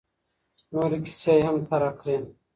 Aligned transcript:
نورې 0.73 0.97
کیسې 1.05 1.33
یې 1.37 1.43
هم 1.47 1.57
طرحه 1.69 1.91
کړې. 1.99 2.15